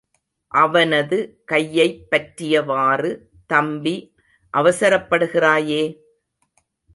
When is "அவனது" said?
0.47-1.41